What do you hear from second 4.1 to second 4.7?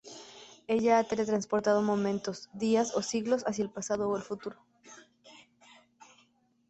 el futuro.